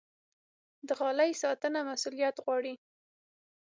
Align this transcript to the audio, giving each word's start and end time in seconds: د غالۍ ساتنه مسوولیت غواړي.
د 0.87 0.89
غالۍ 0.99 1.31
ساتنه 1.41 1.79
مسوولیت 1.89 2.35
غواړي. 2.43 2.73